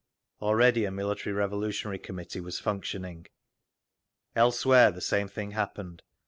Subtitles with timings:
[0.41, 3.27] Already a Military Revolutionary Committee was functioning.
[4.35, 6.01] Everywhere the same thing happened.